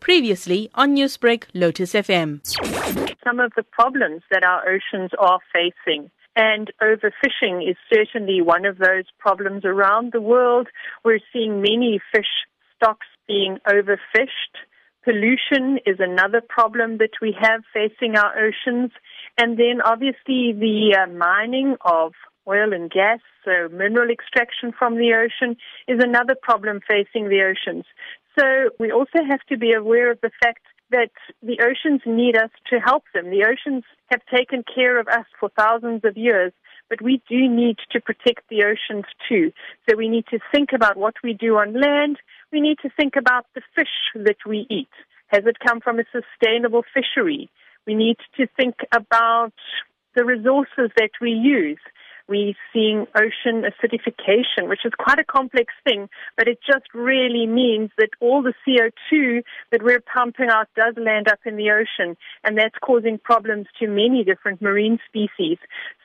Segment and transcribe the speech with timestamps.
[0.00, 2.40] Previously on Newsbreak, Lotus FM.
[3.24, 6.10] Some of the problems that our oceans are facing.
[6.36, 10.68] And overfishing is certainly one of those problems around the world.
[11.04, 12.46] We're seeing many fish
[12.76, 14.54] stocks being overfished.
[15.04, 18.92] Pollution is another problem that we have facing our oceans.
[19.38, 22.12] And then obviously the uh, mining of
[22.48, 25.56] oil and gas, so mineral extraction from the ocean,
[25.88, 27.84] is another problem facing the oceans.
[28.38, 31.10] So we also have to be aware of the fact that
[31.42, 33.30] the oceans need us to help them.
[33.30, 36.52] The oceans have taken care of us for thousands of years,
[36.88, 39.52] but we do need to protect the oceans too.
[39.88, 42.18] So we need to think about what we do on land.
[42.52, 44.90] We need to think about the fish that we eat.
[45.28, 47.48] Has it come from a sustainable fishery?
[47.86, 49.52] We need to think about
[50.16, 51.78] the resources that we use.
[52.30, 57.90] We're seeing ocean acidification, which is quite a complex thing, but it just really means
[57.98, 62.56] that all the CO2 that we're pumping out does land up in the ocean, and
[62.56, 65.58] that's causing problems to many different marine species.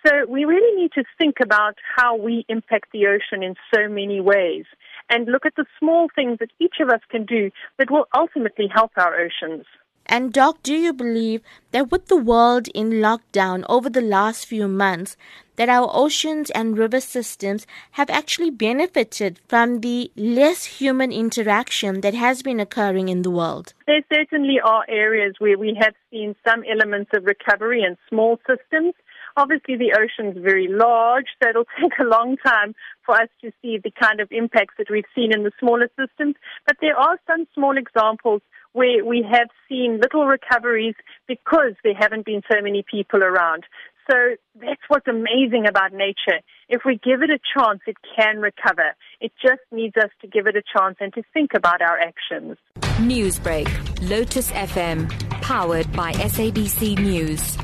[0.04, 4.20] So we really need to think about how we impact the ocean in so many
[4.20, 4.66] ways
[5.12, 8.68] and look at the small things that each of us can do that will ultimately
[8.74, 9.66] help our oceans.
[10.06, 14.68] And, Doc, do you believe that with the world in lockdown over the last few
[14.68, 15.18] months,
[15.56, 22.14] that our oceans and river systems have actually benefited from the less human interaction that
[22.14, 23.74] has been occurring in the world?
[23.88, 28.94] There certainly are areas where we have seen some elements of recovery in small systems.
[29.38, 32.74] Obviously, the ocean's very large, so it'll take a long time
[33.06, 36.36] for us to see the kind of impacts that we've seen in the smaller systems.
[36.66, 38.42] But there are some small examples
[38.76, 40.96] where we have seen little recoveries
[41.30, 43.64] because there haven't been so many people around.
[44.12, 46.42] So that's what's amazing about nature.
[46.68, 48.94] If we give it a chance, it can recover.
[49.22, 52.58] It just needs us to give it a chance and to think about our actions.
[53.00, 53.70] Newsbreak,
[54.10, 55.10] Lotus FM,
[55.42, 57.58] powered by SABC News.